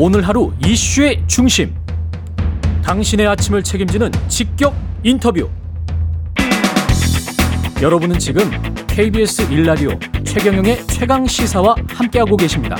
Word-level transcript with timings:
오늘 0.00 0.22
하루 0.22 0.52
이슈의 0.64 1.24
중심. 1.26 1.74
당신의 2.84 3.26
아침을 3.26 3.64
책임지는 3.64 4.12
직격 4.28 4.72
인터뷰. 5.02 5.48
여러분은 7.82 8.20
지금 8.20 8.42
KBS 8.86 9.52
일라디오 9.52 9.90
최경영의 10.22 10.86
최강 10.86 11.26
시사와 11.26 11.74
함께하고 11.88 12.36
계십니다. 12.36 12.76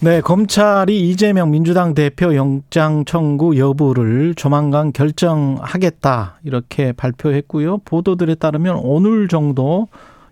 네, 0.00 0.22
검찰이 0.22 1.06
이재명 1.10 1.50
민주당 1.50 1.92
대표 1.92 2.34
영장 2.34 3.04
청구 3.04 3.58
여부를 3.58 4.34
조만간 4.34 4.94
결정하겠다 4.94 6.40
이렇게 6.44 6.92
발표했고요. 6.92 7.76
보도들에 7.84 8.36
따르면 8.36 8.80
오늘 8.82 9.28
정도 9.28 9.88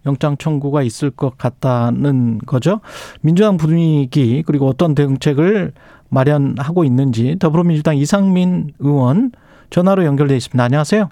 영장 0.07 0.37
청구가 0.37 0.82
있을 0.82 1.11
것 1.11 1.37
같다는 1.37 2.39
거죠. 2.39 2.80
민주당 3.21 3.57
분위기 3.57 4.43
그리고 4.46 4.67
어떤 4.67 4.95
대응책을 4.95 5.73
마련하고 6.09 6.85
있는지 6.85 7.36
더불어민주당 7.39 7.96
이상민 7.96 8.73
의원 8.79 9.32
전화로 9.71 10.04
연결돼 10.04 10.36
있습니다. 10.36 10.63
안녕하세요. 10.63 11.09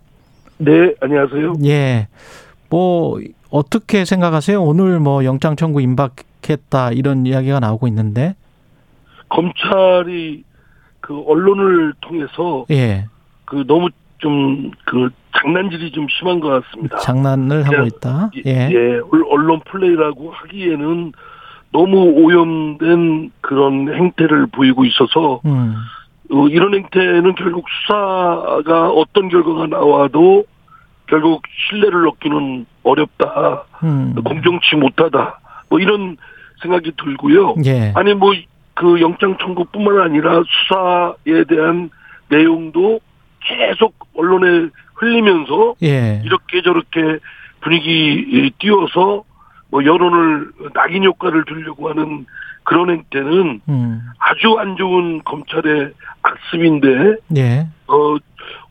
네, 0.59 0.95
안녕하세요. 1.01 1.55
예. 1.65 2.09
뭐 2.69 3.21
어떻게 3.51 4.05
생각하세요? 4.05 4.63
오늘 4.63 4.99
뭐 4.99 5.25
영장 5.25 5.57
청구 5.57 5.81
임박했다 5.81 6.93
이런 6.93 7.27
이야기가 7.27 7.61
나오고 7.61 7.87
있는데 7.89 8.35
검찰이 9.29 10.45
그 11.01 11.23
언론을 11.27 11.95
통해서 12.01 12.67
예. 12.71 13.07
그 13.45 13.65
너무 13.67 13.89
좀 14.19 14.71
그 14.85 15.11
장난질이 15.37 15.93
좀 15.93 16.07
심한 16.09 16.41
것 16.41 16.49
같습니다. 16.49 16.99
장난을 16.99 17.65
하고 17.65 17.83
예. 17.83 17.87
있다. 17.87 18.31
예, 18.47 18.69
예, 18.71 19.01
언론 19.31 19.61
플레이라고 19.61 20.33
하기에는 20.33 21.13
너무 21.73 21.99
오염된 22.17 23.31
그런 23.41 23.95
행태를 23.95 24.47
보이고 24.49 24.85
있어서 24.85 25.41
음. 25.45 25.77
어, 26.33 26.49
이런 26.49 26.75
행태는 26.75 27.35
결국 27.35 27.67
수사가 27.69 28.91
어떤 28.91 29.29
결과가 29.29 29.67
나와도 29.67 30.45
결국 31.07 31.43
신뢰를 31.71 32.09
얻기는 32.09 32.67
어렵다, 32.83 33.65
음. 33.83 34.15
공정치 34.25 34.77
못하다, 34.77 35.41
뭐 35.71 35.79
이런 35.79 36.17
생각이 36.63 36.93
들고요. 36.97 37.55
예. 37.65 37.93
아니 37.95 38.15
뭐 38.15 38.33
그 38.79 39.01
영장 39.01 39.37
청구뿐만 39.39 40.01
아니라 40.01 40.41
수사에 40.47 41.45
대한 41.49 41.91
내용도 42.29 43.01
계속 43.41 43.95
언론에 44.17 44.69
흘리면서 44.95 45.75
예. 45.83 46.21
이렇게 46.25 46.63
저렇게 46.63 47.19
분위기 47.61 48.51
띄워서 48.59 49.25
뭐 49.71 49.85
여론을 49.85 50.51
낙인 50.75 51.05
효과를 51.05 51.45
주려고 51.45 51.89
하는 51.89 52.27
그런 52.65 52.91
행태는 52.91 53.61
음. 53.69 54.01
아주 54.19 54.57
안 54.59 54.77
좋은 54.77 55.23
검찰의 55.25 55.93
악습인데 56.23 57.17
예. 57.37 57.67
어 57.87 58.17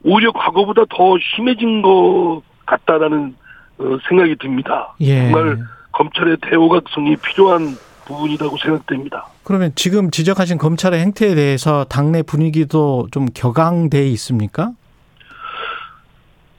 오히려 0.03 0.31
과거보다 0.31 0.83
더 0.89 1.17
심해진 1.35 1.81
것 1.81 2.41
같다라는 2.65 3.35
어, 3.79 3.97
생각이 4.07 4.35
듭니다. 4.37 4.93
예. 5.01 5.31
정말 5.31 5.57
검찰의 5.91 6.37
대오각성이 6.41 7.15
필요한 7.17 7.75
부분이라고 8.07 8.57
생각됩니다. 8.57 9.27
그러면 9.43 9.71
지금 9.75 10.09
지적하신 10.11 10.57
검찰의 10.57 10.99
행태에 11.01 11.35
대해서 11.35 11.83
당내 11.85 12.23
분위기도 12.23 13.07
좀 13.11 13.27
격앙돼 13.33 14.07
있습니까? 14.11 14.71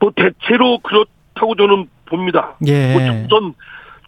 뭐 0.01 0.13
대체로 0.15 0.79
그렇다고 0.79 1.55
저는 1.57 1.89
봅니다. 2.07 2.55
예. 2.67 2.93
뭐 2.93 3.29
전, 3.29 3.55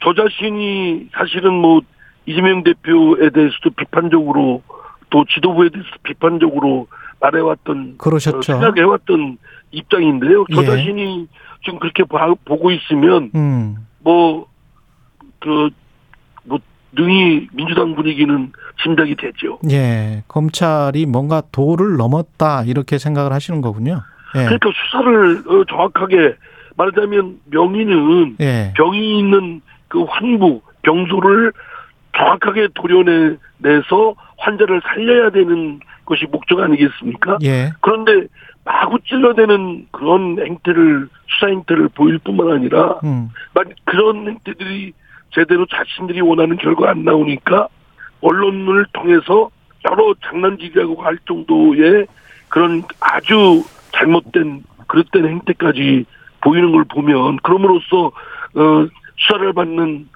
저 0.02 0.14
자신이 0.14 1.08
사실은 1.12 1.52
뭐 1.54 1.80
이재명 2.26 2.62
대표에 2.62 3.30
대해서도 3.30 3.70
비판적으로 3.76 4.62
또 5.10 5.24
지도부에 5.24 5.70
대해서 5.70 5.88
비판적으로 6.04 6.86
말해왔던 7.20 7.96
그러셨죠. 7.98 8.38
어, 8.38 8.42
생각해왔던 8.42 9.38
입장인데요. 9.72 10.44
저 10.54 10.62
예. 10.62 10.66
자신이 10.66 11.26
지금 11.64 11.78
그렇게 11.78 12.04
봐- 12.04 12.32
보고 12.44 12.70
있으면 12.70 13.30
음. 13.34 13.86
뭐그뭐 14.00 15.70
능히 16.92 17.48
민주당 17.52 17.94
분위기는 17.94 18.52
짐작이 18.82 19.14
되죠. 19.16 19.58
예. 19.70 20.22
검찰이 20.28 21.06
뭔가 21.06 21.42
도를 21.52 21.96
넘었다 21.96 22.64
이렇게 22.64 22.98
생각을 22.98 23.32
하시는 23.32 23.60
거군요. 23.60 24.02
예. 24.36 24.44
그러니까 24.44 24.70
수사를 24.74 25.42
어, 25.46 25.64
정확하게 25.68 26.34
말하자면 26.76 27.40
명의는 27.46 28.36
예. 28.40 28.72
병이 28.76 29.18
있는 29.18 29.60
그 29.88 30.02
환부 30.04 30.62
병소를 30.82 31.52
정확하게 32.16 32.68
도려내서 32.74 34.14
환자를 34.38 34.80
살려야 34.84 35.30
되는 35.30 35.80
것이 36.06 36.24
목적 36.30 36.58
아니겠습니까? 36.60 37.38
예. 37.42 37.72
그런데 37.80 38.26
마구 38.64 38.98
찔러대는 39.00 39.86
그런 39.90 40.38
행태를 40.38 41.08
수사 41.28 41.46
행태를 41.48 41.88
보일 41.90 42.18
뿐만 42.18 42.52
아니라 42.52 42.98
음. 43.04 43.30
만 43.54 43.64
그런 43.84 44.28
행태들이 44.28 44.92
제대로 45.30 45.66
자신들이 45.66 46.20
원하는 46.20 46.56
결과 46.56 46.90
안 46.90 47.04
나오니까 47.04 47.68
언론을 48.20 48.86
통해서 48.92 49.50
여러 49.90 50.14
장난질이라고 50.24 51.02
할 51.02 51.18
정도의 51.26 52.06
그런 52.48 52.82
아주 53.00 53.64
잘못된 53.92 54.64
그릇된 54.86 55.26
행태까지 55.26 56.04
보이는 56.42 56.72
걸 56.72 56.84
보면 56.84 57.36
그럼으로써 57.38 58.06
어 58.54 58.86
수사를 59.16 59.52
받는 59.52 60.08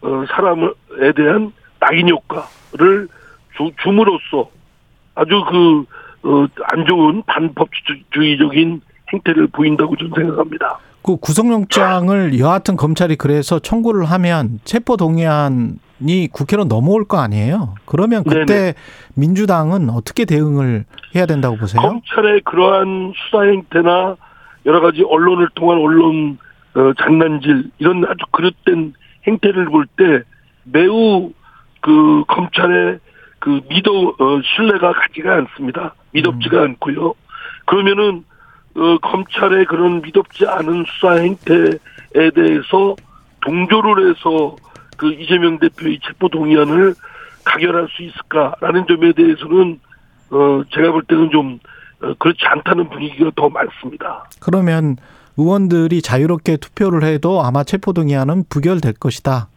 어 0.00 0.24
사람에 0.28 1.12
대한 1.14 1.52
낙인 1.78 2.08
효과를 2.08 3.08
주, 3.56 3.70
줌으로써 3.82 4.48
아주 5.14 5.44
그, 5.44 5.84
어, 6.22 6.46
안 6.64 6.86
좋은 6.86 7.22
반법주의적인 7.26 8.80
행태를 9.12 9.48
보인다고 9.48 9.96
저는 9.96 10.12
생각합니다. 10.14 10.78
그 11.02 11.16
구속영장을 11.16 12.38
여하튼 12.38 12.76
검찰이 12.76 13.16
그래서 13.16 13.58
청구를 13.58 14.04
하면 14.04 14.60
체포 14.64 14.96
동의안이 14.96 16.28
국회로 16.32 16.64
넘어올 16.64 17.04
거 17.06 17.18
아니에요. 17.18 17.74
그러면 17.86 18.22
그때 18.24 18.74
민주당은 19.14 19.90
어떻게 19.90 20.24
대응을 20.24 20.84
해야 21.14 21.26
된다고 21.26 21.56
보세요? 21.56 21.82
검찰의 21.82 22.42
그러한 22.44 23.12
수사 23.16 23.42
행태나 23.44 24.16
여러 24.64 24.80
가지 24.80 25.02
언론을 25.02 25.48
통한 25.54 25.78
언론 25.78 26.38
어, 26.74 26.92
장난질 26.98 27.70
이런 27.78 28.04
아주 28.04 28.24
그릇된 28.30 28.94
행태를 29.26 29.66
볼 29.66 29.86
때 29.96 30.22
매우 30.64 31.32
그 31.80 32.22
검찰의 32.28 32.98
그 33.40 33.60
믿어 33.68 33.90
어, 33.92 34.40
신뢰가 34.56 34.92
가지가 34.92 35.34
않습니다. 35.34 35.94
믿업지가 36.12 36.62
않고요. 36.62 37.14
그러면은 37.66 38.24
어, 38.76 38.98
검찰의 38.98 39.66
그런 39.66 40.00
믿업지 40.02 40.46
않은 40.46 40.84
수사 40.86 41.14
행태에 41.14 42.30
대해서 42.34 42.96
동조를 43.42 44.10
해서 44.10 44.56
그 44.96 45.12
이재명 45.12 45.58
대표의 45.58 45.98
체포 46.06 46.28
동의안을 46.28 46.94
가결할 47.44 47.88
수 47.90 48.02
있을까라는 48.02 48.86
점에 48.86 49.12
대해서는 49.12 49.80
어, 50.30 50.62
제가 50.72 50.92
볼 50.92 51.02
때는 51.04 51.30
좀 51.30 51.58
어, 52.02 52.14
그렇지 52.18 52.40
않다는 52.44 52.88
분위기가 52.88 53.30
더 53.36 53.48
많습니다. 53.48 54.24
그러면 54.40 54.96
의원들이 55.36 56.02
자유롭게 56.02 56.58
투표를 56.58 57.04
해도 57.04 57.42
아마 57.42 57.64
체포 57.64 57.92
동의안은 57.92 58.44
부결될 58.48 58.94
것이다. 58.94 59.48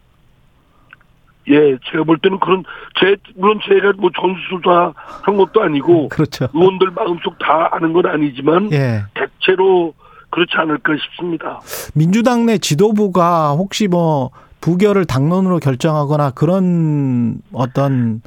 예, 1.50 1.78
제가 1.91 2.03
볼 2.03 2.17
때는 2.17 2.39
그런 2.39 2.63
제 3.00 3.16
물론 3.35 3.59
제가 3.67 3.94
뭐 3.97 4.09
전수조사 4.19 4.94
한 4.95 5.38
것도 5.38 5.61
아니고 5.61 6.09
그렇죠. 6.09 6.47
의원들 6.53 6.91
마음속 6.91 7.38
다 7.39 7.69
아는 7.72 7.94
건 7.94 8.06
아니지만 8.07 8.72
예. 8.72 9.03
대체로 9.13 9.94
그렇지 10.31 10.51
않을까 10.55 10.94
싶습니다. 10.97 11.61
민주당 11.94 12.45
내 12.45 12.57
지도부가 12.57 13.51
혹시 13.51 13.88
뭐 13.88 14.31
부결을 14.59 15.05
당론으로 15.05 15.59
결정하거나 15.59 16.31
그런 16.31 17.38
어떤 17.53 18.22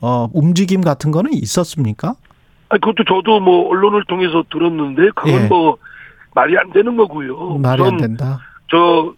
어 0.00 0.28
움직임 0.32 0.80
같은 0.80 1.10
거는 1.10 1.32
있었습니까? 1.32 2.14
아 2.70 2.74
그것도 2.78 3.04
저도 3.04 3.40
뭐 3.40 3.68
언론을 3.68 4.04
통해서 4.08 4.44
들었는데 4.50 5.10
그건 5.14 5.44
예. 5.44 5.46
뭐 5.46 5.78
말이 6.34 6.58
안 6.58 6.72
되는 6.72 6.96
거고요. 6.96 7.58
말이 7.58 7.82
안 7.84 7.96
된다. 7.96 8.40
저 8.70 9.14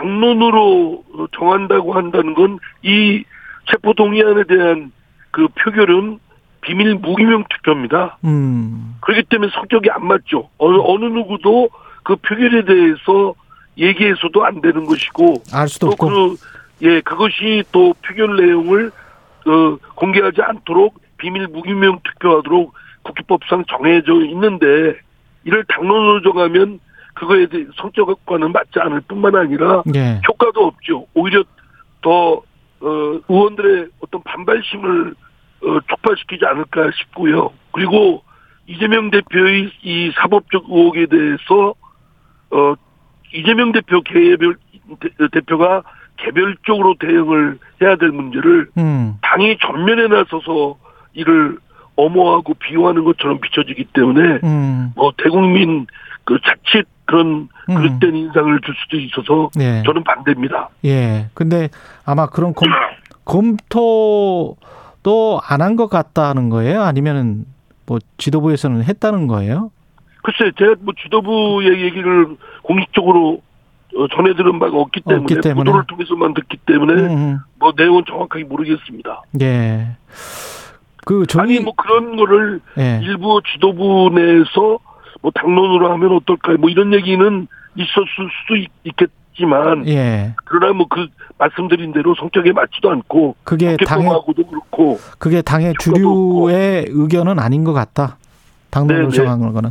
당론으로 0.00 1.04
정한다고 1.36 1.92
한다는 1.94 2.34
건 2.34 2.58
이 2.82 3.24
체포 3.70 3.92
동의안에 3.92 4.44
대한 4.44 4.90
그 5.30 5.46
표결은 5.48 6.18
비밀 6.62 6.94
무기명 6.94 7.44
투표입니다. 7.48 8.18
음. 8.24 8.96
그렇기 9.00 9.24
때문에 9.28 9.50
성격이 9.54 9.90
안 9.90 10.06
맞죠. 10.06 10.48
어느, 10.58 10.76
어느 10.80 11.04
누구도 11.04 11.68
그 12.02 12.16
표결에 12.16 12.64
대해서 12.64 13.34
얘기해서도 13.78 14.44
안 14.44 14.60
되는 14.60 14.84
것이고 14.86 15.42
알 15.52 15.68
수도 15.68 15.86
또 15.88 15.92
없고. 15.92 16.08
그, 16.08 16.36
예, 16.82 17.00
그것이 17.02 17.62
또 17.72 17.94
표결 18.06 18.36
내용을, 18.36 18.90
어, 19.46 19.76
공개하지 19.94 20.42
않도록 20.42 20.98
비밀 21.18 21.46
무기명 21.48 22.00
투표하도록 22.02 22.72
국회법상 23.02 23.64
정해져 23.68 24.14
있는데, 24.24 24.96
이를 25.44 25.64
당론으로 25.68 26.22
정하면 26.22 26.80
그거에 27.20 27.46
대해 27.46 27.66
성격과는 27.76 28.50
맞지 28.52 28.80
않을 28.80 29.02
뿐만 29.02 29.36
아니라 29.36 29.82
예. 29.94 30.22
효과도 30.26 30.64
없죠. 30.66 31.06
오히려 31.12 31.44
더, 32.00 32.32
어, 32.80 33.20
의원들의 33.28 33.88
어떤 34.00 34.22
반 34.22 34.46
반발심을 34.46 35.14
어, 35.62 35.78
촉발시키지 35.86 36.46
않을까 36.46 36.90
싶고요. 36.98 37.50
그리고 37.72 38.22
이재명 38.66 39.10
대표의 39.10 39.70
이 39.82 40.10
사법적 40.16 40.64
의혹에 40.70 41.04
대해서 41.06 41.74
어 42.52 42.74
이재명 43.34 43.72
대표 43.72 44.00
개별 44.00 44.56
대- 45.00 45.28
대표가 45.32 45.82
개별적으로 46.16 46.94
대응을 46.98 47.58
해야 47.82 47.96
될 47.96 48.08
문제를 48.10 48.68
음. 48.78 49.16
당이 49.20 49.58
전면에 49.60 50.08
나서서 50.08 50.78
이를 51.12 51.58
엄호하고 51.96 52.54
비호하는 52.54 53.04
것처럼 53.04 53.40
비춰지기 53.40 53.88
때문에 53.92 54.38
음. 54.42 54.92
뭐 54.96 55.12
대국민 55.18 55.86
그 56.30 56.38
자칫 56.44 56.86
그런 57.06 57.48
음. 57.68 57.74
그릇된 57.74 58.14
인상을 58.14 58.60
줄 58.64 58.72
수도 58.84 58.96
있어서 58.98 59.50
예. 59.58 59.82
저는 59.84 60.04
반대입니다. 60.04 60.68
예. 60.84 61.26
근데 61.34 61.68
아마 62.04 62.26
그런 62.26 62.54
검, 62.54 62.68
검토도 63.24 64.56
안 65.42 65.60
한 65.60 65.74
것 65.76 65.88
같다는 65.88 66.50
거예요? 66.50 66.82
아니면은 66.82 67.46
뭐 67.86 67.98
지도부에서는 68.18 68.84
했다는 68.84 69.26
거예요? 69.26 69.72
글쎄, 70.22 70.52
제가 70.56 70.74
뭐 70.82 70.94
지도부의 71.02 71.82
얘기를 71.82 72.36
공식적으로 72.62 73.40
어, 73.96 74.06
전해 74.14 74.36
들은 74.36 74.60
바가 74.60 74.76
없기 74.76 75.00
때문에, 75.00 75.22
없기 75.24 75.40
때문에. 75.40 75.64
보도를 75.64 75.84
통해서만 75.88 76.34
듣기 76.34 76.58
때문에 76.58 76.92
음. 77.12 77.38
뭐 77.58 77.72
내용은 77.76 78.04
정확하게 78.06 78.44
모르겠습니다. 78.44 79.22
예. 79.42 79.96
그 81.06 81.26
정의 81.26 81.56
아니 81.56 81.64
뭐 81.64 81.72
그런 81.74 82.14
거를 82.14 82.60
예. 82.78 83.00
일부 83.02 83.40
지도부 83.52 84.12
내에서 84.14 84.78
뭐 85.22 85.30
당론으로 85.34 85.92
하면 85.92 86.16
어떨까 86.16 86.54
뭐 86.58 86.70
이런 86.70 86.92
얘기는 86.94 87.48
있었을 87.76 88.30
수도 88.42 88.56
있, 88.56 88.68
있겠지만 88.84 89.86
예. 89.88 90.34
그러나 90.44 90.72
뭐 90.72 90.86
그 90.88 91.06
말씀드린 91.40 91.92
대로 91.92 92.14
성격에 92.14 92.52
맞지도 92.52 92.90
않고 92.90 93.34
그게 93.44 93.76
당의 93.86 94.06
국회법하고도 94.06 94.46
그렇고 94.46 94.98
그게 95.18 95.40
당의 95.40 95.74
주류의 95.80 96.86
의견은 96.88 97.38
아닌 97.38 97.64
것 97.64 97.72
같다. 97.72 98.18
당론으로. 98.70 99.10
정한 99.10 99.52
거는. 99.52 99.70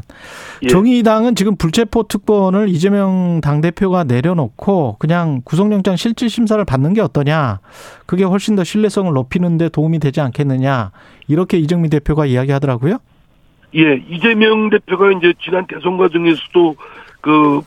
예. 0.64 0.68
정의당은 0.68 1.36
지금 1.36 1.56
불체포 1.56 2.04
특권을 2.04 2.68
이재명 2.70 3.40
당 3.42 3.62
대표가 3.62 4.04
내려놓고 4.04 4.98
그냥 5.00 5.42
구속영장 5.46 5.96
실질 5.96 6.30
심사를 6.30 6.64
받는 6.66 6.94
게 6.94 7.02
어떠냐. 7.02 7.60
그게 8.06 8.24
훨씬 8.26 8.56
더 8.56 8.64
신뢰성을 8.64 9.14
높이는 9.14 9.58
데 9.58 9.70
도움이 9.70 10.00
되지 10.00 10.20
않겠느냐. 10.20 10.92
이렇게 11.28 11.58
이정미 11.58 11.90
대표가 11.90 12.26
이야기하더라고요. 12.26 12.98
예 13.76 13.96
이재명 14.08 14.70
대표가 14.70 15.12
이제 15.12 15.34
지난 15.42 15.66
대선 15.68 15.98
과정에서도 15.98 16.76
그 17.22 17.62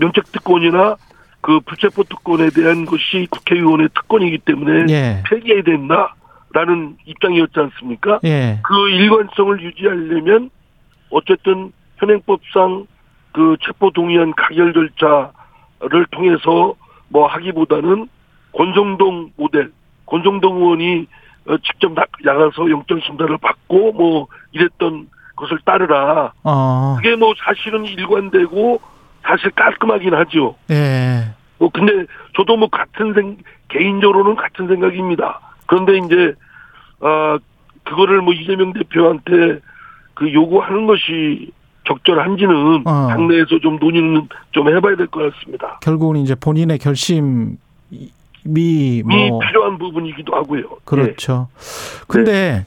면책 0.00 0.32
특권이나 0.32 0.96
그 1.40 1.60
불체포 1.60 2.04
특권에 2.04 2.50
대한 2.50 2.86
것이 2.86 3.26
국회의원의 3.30 3.90
특권이기 3.94 4.38
때문에 4.38 4.86
예. 4.92 5.22
폐기해야 5.28 5.62
된다라는 5.62 6.96
입장이었지 7.04 7.52
않습니까? 7.60 8.18
예. 8.24 8.58
그 8.64 8.88
일관성을 8.88 9.60
유지하려면 9.62 10.50
어쨌든 11.10 11.70
현행법상 11.98 12.86
그 13.32 13.56
체포 13.64 13.90
동의안 13.90 14.32
가결 14.34 14.72
절차를 14.72 16.06
통해서 16.10 16.74
뭐 17.08 17.26
하기보다는 17.26 18.08
권성동 18.56 19.32
모델, 19.36 19.70
권성동 20.06 20.56
의원이 20.56 21.06
어, 21.46 21.56
직접 21.58 21.92
나- 21.92 22.06
나가서 22.22 22.70
영장 22.70 22.98
심사를 23.04 23.36
받고 23.38 23.92
뭐 23.92 24.26
이랬던 24.52 25.08
것을 25.36 25.58
따르라. 25.64 26.32
어. 26.42 26.94
그게 26.96 27.16
뭐 27.16 27.34
사실은 27.44 27.84
일관되고 27.84 28.80
사실 29.22 29.50
깔끔하긴 29.52 30.14
하죠. 30.14 30.54
예. 30.70 31.24
뭐 31.58 31.70
근데 31.72 32.06
저도 32.36 32.56
뭐 32.56 32.68
같은 32.68 33.14
생 33.14 33.36
개인적으로는 33.68 34.36
같은 34.36 34.68
생각입니다. 34.68 35.40
그런데 35.66 35.96
이제 35.98 36.34
아 37.00 37.38
그거를 37.84 38.20
뭐 38.22 38.32
이재명 38.34 38.72
대표한테 38.72 39.60
그 40.14 40.32
요구하는 40.32 40.86
것이 40.86 41.50
적절한지는 41.86 42.82
어. 42.86 43.08
당내에서 43.08 43.58
좀 43.60 43.78
논의는 43.78 44.28
좀 44.52 44.68
해봐야 44.74 44.96
될 44.96 45.06
것 45.08 45.32
같습니다. 45.34 45.78
결국은 45.82 46.16
이제 46.20 46.34
본인의 46.34 46.78
결심이 46.78 47.56
이뭐 48.46 49.38
필요한 49.40 49.78
부분이기도 49.78 50.34
하고요. 50.34 50.60
예. 50.60 50.76
그렇죠. 50.84 51.48
근데 52.08 52.64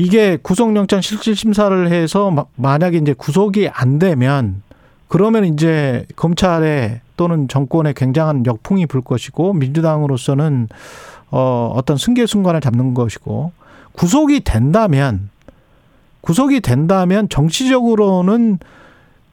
이게 0.00 0.38
구속영장 0.40 1.02
실질 1.02 1.36
심사를 1.36 1.90
해서 1.92 2.30
마- 2.30 2.44
만약에 2.56 2.96
이제 2.98 3.12
구속이 3.12 3.68
안 3.70 3.98
되면 3.98 4.62
그러면 5.08 5.44
이제 5.44 6.06
검찰에 6.16 7.02
또는 7.16 7.48
정권에 7.48 7.92
굉장한 7.94 8.46
역풍이 8.46 8.86
불 8.86 9.02
것이고 9.02 9.52
민주당으로서는 9.52 10.68
어 11.30 11.72
어떤 11.76 11.96
승계 11.98 12.24
순간을 12.26 12.60
잡는 12.62 12.94
것이고 12.94 13.52
구속이 13.92 14.40
된다면 14.40 15.28
구속이 16.22 16.60
된다면 16.60 17.28
정치적으로는 17.28 18.58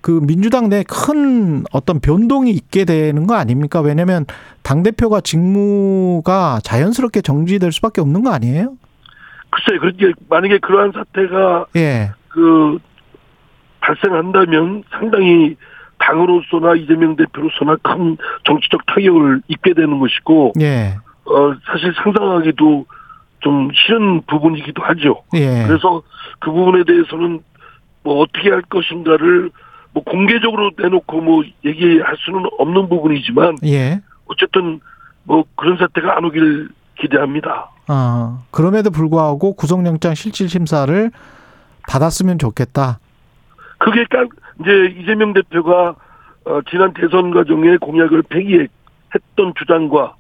그 0.02 0.20
민주당 0.22 0.70
내 0.70 0.84
큰 0.84 1.64
어떤 1.72 2.00
변동이 2.00 2.52
있게 2.52 2.84
되는 2.86 3.26
거 3.28 3.36
아닙니까? 3.36 3.80
왜냐하면 3.82 4.26
당 4.64 4.84
대표가 4.84 5.22
직무가 5.22 6.60
자연스럽게 6.64 7.22
정지될 7.22 7.72
수밖에 7.72 8.02
없는 8.02 8.24
거 8.24 8.32
아니에요? 8.32 8.74
글쎄 9.58 9.80
그렇게 9.80 10.14
만약에 10.30 10.60
그러한 10.60 10.92
사태가 10.92 11.66
예, 11.76 12.12
그 12.30 12.78
발생한다면 13.80 14.84
상당히 14.92 15.56
당으로서나 16.00 16.76
이재명 16.76 17.16
대표로서나 17.16 17.78
큰 17.82 18.18
정치적 18.44 18.86
타격을 18.86 19.42
입게 19.48 19.74
되는 19.74 20.00
것이고 20.00 20.54
예, 20.62 20.96
어, 21.26 21.56
사실 21.66 21.94
상상하기도 22.04 22.86
좀 23.40 23.70
싫은 23.74 24.22
부분이기도 24.28 24.84
하죠. 24.84 25.24
예. 25.36 25.66
그래서 25.68 26.02
그 26.40 26.52
부분에 26.52 26.84
대해서는 26.84 27.42
뭐 28.04 28.22
어떻게 28.22 28.50
할 28.50 28.62
것인가를 28.64 29.52
뭐 29.94 30.04
공개적으로 30.04 30.72
내놓고 30.78 31.22
뭐 31.22 31.44
얘기할 31.66 32.16
수는 32.20 32.46
없는 32.60 32.90
부분이지만 32.90 33.58
예. 33.66 34.02
어쨌든 34.28 34.80
뭐 35.24 35.46
그런 35.56 35.78
사태가 35.78 36.18
안 36.18 36.26
오길 36.26 36.70
기대합니다. 37.00 37.70
아, 37.88 38.40
그럼에도 38.52 38.92
불구하고 38.92 39.54
구속영장 39.54 40.14
실질 40.16 40.50
심사를 40.50 41.12
받았으면 41.90 42.38
좋겠다. 42.40 43.00
그게 43.80 44.04
깔 44.10 44.28
이제 44.62 44.94
이재명 45.00 45.34
대표가 45.34 45.96
어, 46.46 46.60
지난 46.70 46.94
대선 46.94 47.32
과정에 47.32 47.78
공약을 47.78 48.24
폐기했던 48.24 49.54
주장과 49.58 50.16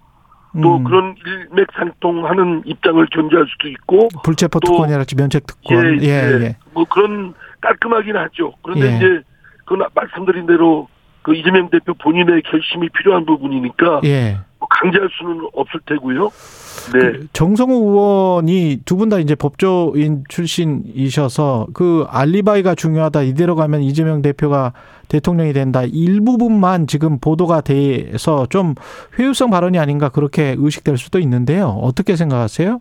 또 0.62 0.78
음, 0.78 0.84
그런 0.86 1.16
일맥상통하는 1.26 2.64
입장을 2.66 3.06
견지할 3.12 3.46
수도 3.50 3.68
있고 3.70 4.08
불체포 4.24 4.60
또- 4.62 4.72
특권이랄지 4.72 5.16
면책 5.16 5.46
특권. 5.48 6.00
예, 6.02 6.08
예. 6.08 6.56
뭐 6.74 6.86
그런 6.86 7.34
깔끔하긴 7.62 8.16
하죠. 8.16 8.54
그런데 8.64 8.92
예. 8.92 8.96
이제 8.98 9.22
그 9.66 9.76
말씀드린 9.94 10.46
대로 10.48 10.88
그 11.22 11.36
이재명 11.36 11.70
대표 11.70 11.94
본인의 11.96 12.42
결심이 12.44 12.88
필요한 12.90 13.26
부분이니까 13.26 14.02
예. 14.06 14.38
뭐 14.68 14.80
강제할 14.82 15.10
수는 15.18 15.48
없을 15.54 15.80
테고요. 15.86 16.30
네. 16.94 17.00
그 17.00 17.28
정성호 17.34 17.74
의원이 17.76 18.82
두 18.86 18.98
분 18.98 19.10
다 19.10 19.20
이제 19.20 19.36
법조인 19.36 20.24
출신이셔서 20.30 21.68
그 21.74 22.06
알리바이가 22.10 22.76
중요하다. 22.76 23.22
이대로 23.24 23.56
가면 23.56 23.82
이재명 23.82 24.22
대표가 24.22 24.74
대통령이 25.08 25.54
된다. 25.54 25.84
일부분만 25.84 26.88
지금 26.88 27.20
보도가 27.20 27.62
돼서 27.62 28.46
좀 28.48 28.76
회유성 29.18 29.50
발언이 29.52 29.80
아닌가 29.80 30.10
그렇게 30.10 30.56
의식될 30.58 30.98
수도 30.98 31.20
있는데요. 31.20 31.68
어떻게 31.82 32.16
생각하세요? 32.16 32.80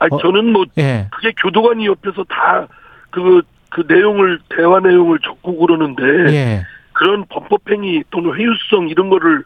아니 0.00 0.10
어. 0.12 0.18
저는 0.18 0.52
뭐 0.52 0.64
예. 0.78 1.08
그게 1.12 1.32
교도관이 1.40 1.86
옆에서 1.86 2.24
다그그 2.28 3.42
내용을 3.88 4.40
대화 4.56 4.80
내용을 4.80 5.18
적고 5.20 5.56
그러는데 5.58 6.02
예. 6.34 6.62
그런 6.92 7.24
범법행위 7.28 8.04
또는 8.10 8.34
회유성 8.34 8.88
이런 8.88 9.08
거를 9.08 9.42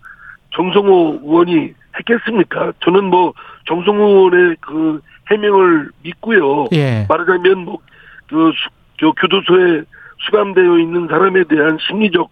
정성호 0.55 1.21
의원이 1.23 1.75
했겠습니까? 1.99 2.73
저는 2.85 3.05
뭐 3.05 3.33
정성호 3.67 4.03
의원의 4.03 4.57
그 4.61 5.01
해명을 5.31 5.91
믿고요. 6.03 6.67
예. 6.73 7.07
말하자면 7.09 7.59
뭐그 7.65 8.53
교도소에 8.99 9.83
수감되어 10.25 10.79
있는 10.79 11.07
사람에 11.09 11.45
대한 11.45 11.79
심리적 11.87 12.31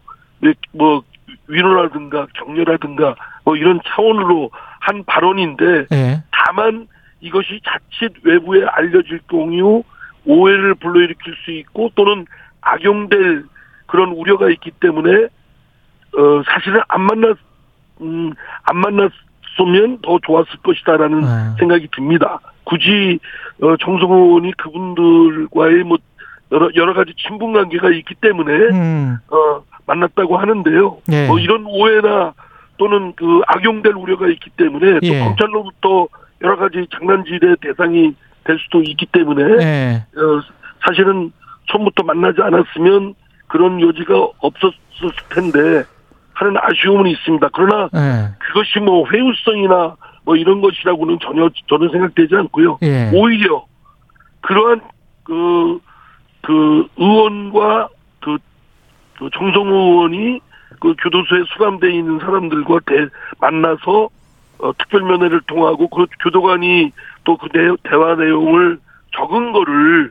뭐 0.72 1.02
위로라든가 1.48 2.26
격려라든가 2.34 3.14
뭐 3.44 3.56
이런 3.56 3.80
차원으로 3.86 4.50
한 4.80 5.04
발언인데 5.04 5.86
예. 5.92 6.22
다만 6.30 6.88
이것이 7.20 7.60
자칫 7.64 8.12
외부에 8.22 8.64
알려질 8.64 9.20
경우 9.28 9.82
오해를 10.24 10.74
불러일으킬 10.74 11.34
수 11.44 11.50
있고 11.52 11.90
또는 11.94 12.26
악용될 12.60 13.44
그런 13.86 14.10
우려가 14.10 14.50
있기 14.50 14.72
때문에 14.80 15.26
어 16.16 16.42
사실은 16.46 16.80
안 16.88 17.02
만났 17.02 17.36
음 18.00 18.32
안 18.66 18.76
만났으면 18.78 19.98
더 20.02 20.18
좋았을 20.26 20.58
것이다라는 20.62 21.24
아. 21.24 21.56
생각이 21.58 21.88
듭니다. 21.94 22.40
굳이 22.64 23.18
어 23.62 23.76
정성호 23.76 24.14
의원이 24.14 24.52
그분들과의 24.56 25.84
뭐 25.84 25.98
여러 26.52 26.68
여러 26.74 26.94
가지 26.94 27.12
친분 27.16 27.52
관계가 27.52 27.90
있기 27.90 28.14
때문에 28.16 28.52
음. 28.52 29.16
어 29.28 29.62
만났다고 29.86 30.36
하는데요. 30.36 30.98
예. 31.12 31.26
뭐 31.28 31.38
이런 31.38 31.64
오해나 31.64 32.34
또는 32.76 33.12
그 33.16 33.40
악용될 33.46 33.94
우려가 33.94 34.28
있기 34.28 34.50
때문에 34.50 35.00
또 35.00 35.06
예. 35.06 35.20
검찰로부터 35.20 36.08
여러 36.42 36.56
가지 36.56 36.86
장난질의 36.92 37.56
대상이 37.60 38.14
될 38.44 38.58
수도 38.58 38.82
있기 38.82 39.06
때문에 39.06 39.42
예. 39.64 40.04
어, 40.18 40.40
사실은 40.84 41.32
처음부터 41.70 42.02
만나지 42.02 42.42
않았으면 42.42 43.14
그런 43.46 43.80
여지가 43.80 44.28
없었을 44.38 44.74
텐데 45.30 45.84
하는 46.36 46.56
아쉬움은 46.60 47.10
있습니다. 47.10 47.48
그러나 47.52 47.88
예. 47.94 48.34
그것이 48.38 48.78
뭐 48.80 49.08
회유성이나 49.08 49.96
뭐 50.24 50.36
이런 50.36 50.60
것이라고는 50.60 51.18
전혀 51.22 51.48
저는 51.68 51.88
생각되지 51.90 52.34
않고요. 52.36 52.78
예. 52.82 53.10
오히려 53.14 53.64
그러한 54.42 54.80
그, 55.24 55.80
그 56.42 56.86
의원과 56.96 57.88
그, 58.20 58.36
그 59.18 59.30
정성호 59.32 59.74
의원이 59.74 60.40
그 60.80 60.94
교도소에 61.02 61.44
수감되어 61.54 61.90
있는 61.90 62.18
사람들과 62.18 62.80
대, 62.86 63.06
만나서 63.40 64.08
어, 64.58 64.72
특별면회를 64.78 65.42
통하고 65.46 65.88
그 65.88 66.06
교도관이 66.22 66.92
또 67.24 67.36
그 67.36 67.48
대화 67.82 68.14
내용을 68.14 68.78
적은 69.16 69.52
거를 69.52 70.10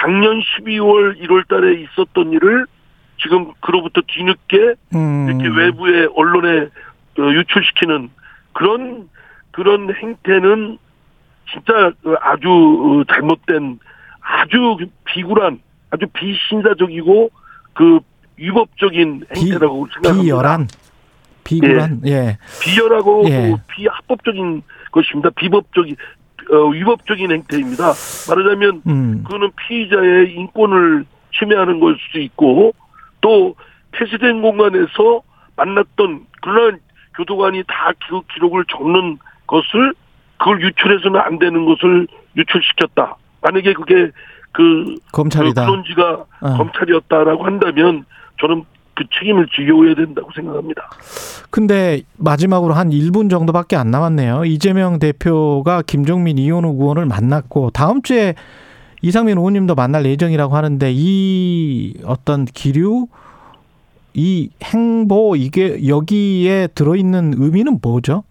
작년 0.00 0.40
12월 0.40 1.20
1월 1.22 1.48
달에 1.48 1.80
있었던 1.82 2.32
일을 2.32 2.66
지금 3.18 3.52
그로부터 3.60 4.02
뒤늦게 4.06 4.74
음. 4.94 5.28
이렇게 5.28 5.48
외부의 5.48 6.08
언론에 6.14 6.68
어, 7.18 7.22
유출시키는 7.32 8.10
그런 8.52 9.08
그런 9.52 9.94
행태는 9.94 10.78
진짜 11.50 11.92
아주 12.20 12.48
어, 12.48 13.04
잘못된 13.12 13.78
아주 14.20 14.76
비굴한 15.04 15.60
아주 15.90 16.06
비신사적이고 16.12 17.30
그 17.74 18.00
위법적인 18.36 19.24
비- 19.34 19.40
행태라고 19.40 19.86
생각합니다. 19.94 20.22
비열한 20.22 20.68
비굴한 21.44 22.00
예. 22.06 22.38
비열하고 22.60 23.24
예. 23.28 23.50
그 23.50 23.56
비합법적인 23.68 24.62
것입니다. 24.90 25.30
비법적인 25.30 25.96
어, 26.52 26.56
위법적인 26.68 27.30
행태입니다. 27.32 27.92
말하자면 28.28 28.82
음. 28.86 29.22
그거는 29.24 29.50
피의자의 29.56 30.32
인권을 30.34 31.04
침해하는 31.38 31.80
걸 31.80 31.96
수도 32.06 32.20
있고 32.20 32.72
또 33.26 33.56
폐쇄된 33.90 34.40
공간에서 34.40 35.22
만났던 35.56 36.26
그런 36.42 36.78
교도관이 37.16 37.64
다 37.66 37.92
그 38.08 38.20
기록을 38.34 38.64
적는 38.70 39.18
것을 39.48 39.94
그걸 40.38 40.62
유출해서는 40.62 41.18
안 41.18 41.40
되는 41.40 41.64
것을 41.66 42.06
유출시켰다. 42.36 43.16
만약에 43.42 43.72
그게 43.72 44.12
그, 44.52 44.94
검찰이다. 45.12 45.62
그 45.62 45.66
근원지가 45.66 46.24
어. 46.40 46.56
검찰이었다라고 46.56 47.44
한다면 47.44 48.04
저는 48.40 48.62
그 48.94 49.04
책임을 49.18 49.48
지어야 49.48 49.94
된다고 49.96 50.30
생각합니다. 50.36 50.88
근데 51.50 52.02
마지막으로 52.16 52.74
한 52.74 52.90
1분 52.90 53.28
정도밖에 53.28 53.74
안 53.74 53.90
남았네요. 53.90 54.44
이재명 54.44 55.00
대표가 55.00 55.82
김종민 55.82 56.38
이현우 56.38 56.68
의원을 56.78 57.06
만났고 57.06 57.70
다음 57.70 58.02
주에 58.02 58.34
이상민 59.06 59.38
의원님도 59.38 59.76
만날 59.76 60.04
예정이라고 60.04 60.56
하는데 60.56 60.90
이 60.92 61.94
어떤 62.04 62.44
기류 62.44 63.06
이 64.14 64.50
행보 64.64 65.36
이게 65.36 65.86
여기에 65.86 66.68
들어있는 66.74 67.34
의미는 67.36 67.78
뭐죠? 67.80 68.24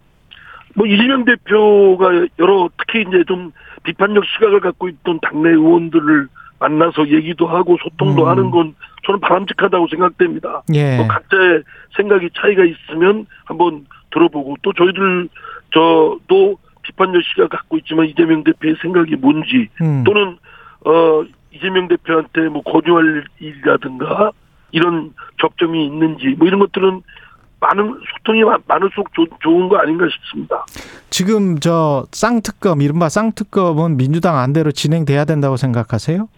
뭐 0.74 0.86
이재명 0.86 1.24
대표가 1.24 2.26
여러 2.38 2.68
특히 2.76 3.06
이제 3.08 3.24
좀 3.26 3.52
비판적 3.84 4.22
시각을 4.26 4.60
갖고 4.60 4.90
있던 4.90 5.18
당내 5.22 5.48
의원들을 5.48 6.28
만나서 6.58 7.08
얘기도 7.08 7.46
하고 7.46 7.78
소통도 7.82 8.24
음. 8.24 8.28
하는 8.28 8.50
건 8.50 8.74
저는 9.06 9.20
바람직하다고 9.20 9.88
생각됩니다. 9.88 10.62
예. 10.74 10.98
뭐 10.98 11.06
각자의 11.06 11.62
생각이 11.96 12.28
차이가 12.38 12.64
있으면 12.64 13.24
한번 13.46 13.86
들어보고 14.12 14.56
또 14.60 14.74
저희들 14.74 15.30
저도 15.72 16.58
비판적 16.82 17.22
시각 17.22 17.48
갖고 17.48 17.78
있지만 17.78 18.06
이재명 18.06 18.44
대표의 18.44 18.76
생각이 18.82 19.16
뭔지 19.16 19.68
음. 19.80 20.04
또는 20.04 20.36
어 20.86 21.24
이재명 21.52 21.88
대표한테 21.88 22.48
뭐 22.48 22.62
권유할 22.62 23.24
일이라든가 23.40 24.30
이런 24.72 25.12
접점이 25.40 25.84
있는지 25.86 26.28
뭐 26.38 26.46
이런 26.46 26.60
것들은 26.60 27.02
많은 27.60 27.98
소통이 28.18 28.44
많- 28.44 28.60
많을수록 28.68 29.12
좋- 29.14 29.28
좋은 29.40 29.68
거 29.68 29.78
아닌가 29.78 30.06
싶습니다. 30.12 30.64
지금 31.10 31.58
저 31.58 32.04
쌍특검 32.12 32.82
이른바 32.82 33.08
쌍특검은 33.08 33.96
민주당 33.96 34.38
안대로 34.38 34.70
진행돼야 34.70 35.24
된다고 35.24 35.56
생각하세요? 35.56 36.28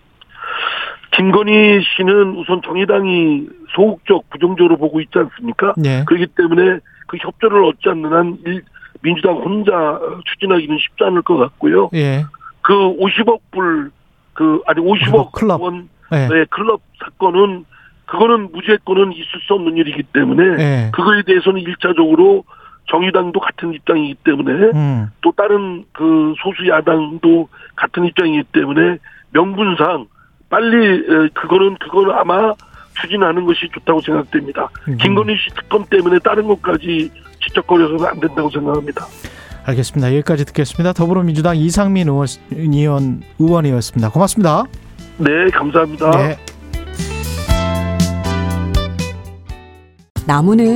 김건희 1.17 1.81
씨는 1.97 2.37
우선 2.37 2.63
정의당이 2.63 3.49
소극적 3.75 4.31
부정적으로 4.31 4.77
보고 4.77 5.01
있지 5.01 5.19
않습니까? 5.19 5.75
예. 5.85 6.05
그렇기 6.07 6.29
때문에 6.37 6.79
그 7.09 7.17
협조를 7.19 7.65
얻지 7.65 7.89
않는 7.89 8.13
한 8.13 8.39
일- 8.47 8.63
민주당 9.03 9.35
혼자 9.37 9.99
추진하기는 10.27 10.79
쉽지 10.79 11.05
않을 11.05 11.23
것 11.23 11.37
같고요. 11.37 11.91
예. 11.95 12.25
그 12.63 12.73
50억 12.75 13.41
불, 13.51 13.91
그, 14.39 14.63
아니 14.69 14.81
50억 14.81 15.11
50억 15.11 15.33
클럽. 15.33 15.61
원, 15.61 15.89
예. 16.13 16.29
네, 16.29 16.45
클럽 16.51 16.81
사건은, 17.03 17.65
그거는 18.07 18.53
무죄권은 18.53 19.13
있을 19.13 19.41
수 19.49 19.55
없는 19.55 19.77
일이기 19.77 20.05
때문에, 20.05 20.63
예. 20.63 20.91
그거에 20.93 21.23
대해서는 21.23 21.61
일차적으로 21.61 22.45
정의당도 22.89 23.41
같은 23.41 23.75
입장이기 23.75 24.15
때문에, 24.23 24.53
음. 24.75 25.09
또 25.23 25.33
다른 25.37 25.85
그 25.93 26.35
소수 26.41 26.69
야당도 26.69 27.49
같은 27.75 28.05
입장이기 28.05 28.45
때문에, 28.53 28.99
명분상 29.33 30.07
빨리, 30.49 30.77
에, 30.77 31.29
그거는, 31.35 31.77
그거는 31.81 32.13
아마 32.13 32.55
추진하는 33.01 33.45
것이 33.45 33.69
좋다고 33.75 34.01
생각됩니다. 34.03 34.69
음. 34.87 34.97
김건희 34.99 35.37
씨 35.37 35.51
특검 35.57 35.85
때문에 35.85 36.21
다른 36.21 36.47
것까지 36.47 37.11
지적거려서는 37.45 38.07
안 38.07 38.21
된다고 38.21 38.49
생각합니다. 38.51 39.05
알겠습니다. 39.69 40.15
여기까지 40.15 40.47
듣겠습니다. 40.47 40.95
더불어민주당 40.95 41.57
이상민 41.57 42.09
의원, 42.09 42.27
의원 42.51 43.23
의원이었습니다. 43.39 44.11
고맙습니다. 44.11 44.65
네, 45.19 45.29
감사합니다. 45.53 46.11
네. 46.13 46.39
나무는 50.27 50.67